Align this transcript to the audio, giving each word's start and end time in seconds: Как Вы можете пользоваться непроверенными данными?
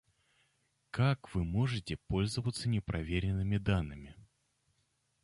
Как 0.89 1.35
Вы 1.35 1.43
можете 1.43 1.95
пользоваться 2.07 2.67
непроверенными 2.67 3.57
данными? 3.59 4.15